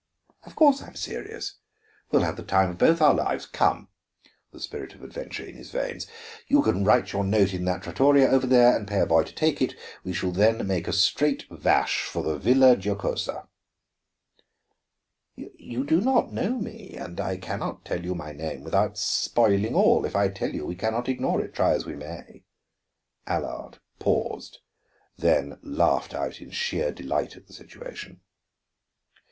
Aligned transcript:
"Of 0.47 0.55
course 0.55 0.81
I 0.81 0.87
am 0.87 0.95
serious. 0.95 1.59
We 2.09 2.17
will 2.17 2.25
have 2.25 2.35
the 2.35 2.41
time 2.41 2.71
of 2.71 2.79
both 2.79 3.03
our 3.03 3.13
lives. 3.13 3.45
Come," 3.45 3.89
the 4.51 4.59
spirit 4.59 4.95
of 4.95 5.03
adventure 5.03 5.45
in 5.45 5.53
his 5.53 5.69
veins, 5.69 6.07
"you 6.47 6.63
can 6.63 6.83
write 6.83 7.13
your 7.13 7.23
note 7.23 7.53
in 7.53 7.65
that 7.65 7.83
trattoria 7.83 8.27
over 8.27 8.47
there, 8.47 8.75
and 8.75 8.87
pay 8.87 8.99
a 9.01 9.05
boy 9.05 9.21
to 9.21 9.31
take 9.35 9.61
it. 9.61 9.75
We 10.03 10.11
shall 10.11 10.31
then 10.31 10.65
make 10.65 10.87
a 10.87 10.91
straight 10.91 11.45
dash 11.61 12.01
for 12.01 12.35
Villa 12.39 12.75
Giocosa." 12.77 13.47
"You 15.35 15.83
do 15.85 16.01
not 16.01 16.33
know 16.33 16.57
me, 16.57 16.95
and 16.97 17.19
I 17.21 17.37
can 17.37 17.59
not 17.59 17.85
tell 17.85 18.03
you 18.03 18.15
my 18.15 18.31
name 18.31 18.63
without 18.63 18.97
spoiling 18.97 19.75
all. 19.75 20.03
If 20.03 20.15
I 20.15 20.29
tell 20.29 20.49
you, 20.51 20.65
we 20.65 20.73
can 20.73 20.93
not 20.93 21.09
ignore 21.09 21.39
it, 21.41 21.53
try 21.53 21.73
as 21.75 21.85
we 21.85 21.95
may." 21.95 22.41
Allard 23.27 23.77
paused, 23.99 24.61
then 25.17 25.59
laughed 25.61 26.15
out 26.15 26.41
in 26.41 26.49
sheer 26.49 26.91
delight 26.91 27.37
at 27.37 27.45
the 27.45 27.53
situation. 27.53 28.21